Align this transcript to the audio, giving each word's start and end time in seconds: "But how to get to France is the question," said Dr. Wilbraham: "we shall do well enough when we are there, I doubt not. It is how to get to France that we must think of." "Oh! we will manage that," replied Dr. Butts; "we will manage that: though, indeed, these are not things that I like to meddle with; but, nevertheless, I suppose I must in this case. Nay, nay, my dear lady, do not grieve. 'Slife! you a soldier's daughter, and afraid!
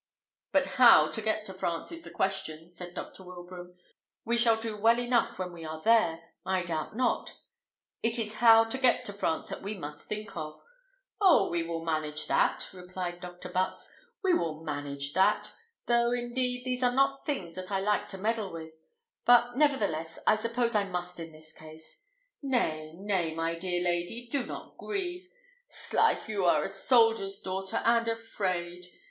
"But 0.51 0.65
how 0.81 1.09
to 1.11 1.21
get 1.21 1.45
to 1.45 1.53
France 1.53 1.91
is 1.91 2.03
the 2.03 2.09
question," 2.09 2.69
said 2.69 2.95
Dr. 2.95 3.21
Wilbraham: 3.21 3.77
"we 4.25 4.35
shall 4.35 4.57
do 4.57 4.75
well 4.75 4.97
enough 4.97 5.37
when 5.37 5.53
we 5.53 5.63
are 5.63 5.79
there, 5.79 6.23
I 6.43 6.63
doubt 6.63 6.95
not. 6.95 7.37
It 8.01 8.17
is 8.17 8.33
how 8.41 8.63
to 8.63 8.79
get 8.79 9.05
to 9.05 9.13
France 9.13 9.49
that 9.49 9.61
we 9.61 9.75
must 9.75 10.07
think 10.07 10.35
of." 10.35 10.59
"Oh! 11.21 11.51
we 11.51 11.61
will 11.61 11.85
manage 11.85 12.25
that," 12.25 12.67
replied 12.73 13.21
Dr. 13.21 13.47
Butts; 13.49 13.91
"we 14.23 14.33
will 14.33 14.63
manage 14.63 15.13
that: 15.13 15.53
though, 15.85 16.11
indeed, 16.13 16.65
these 16.65 16.81
are 16.81 16.95
not 16.95 17.23
things 17.23 17.53
that 17.53 17.69
I 17.71 17.79
like 17.79 18.07
to 18.07 18.17
meddle 18.17 18.51
with; 18.51 18.73
but, 19.23 19.55
nevertheless, 19.55 20.17
I 20.25 20.35
suppose 20.35 20.73
I 20.73 20.83
must 20.85 21.19
in 21.19 21.31
this 21.31 21.53
case. 21.53 22.01
Nay, 22.41 22.91
nay, 22.97 23.35
my 23.35 23.53
dear 23.53 23.83
lady, 23.83 24.27
do 24.31 24.47
not 24.47 24.79
grieve. 24.79 25.27
'Slife! 25.69 26.27
you 26.27 26.49
a 26.49 26.67
soldier's 26.67 27.37
daughter, 27.39 27.83
and 27.85 28.07
afraid! 28.07 28.87